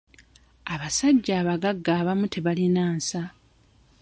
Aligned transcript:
Abasajja 0.73 1.33
abagagga 1.41 1.91
abamu 2.01 2.25
tebalina 2.33 2.83
nsa. 2.97 3.23